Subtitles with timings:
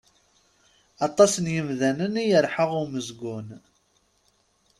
[1.07, 3.47] Aṭas n yimdanen i yerḥa umezgun.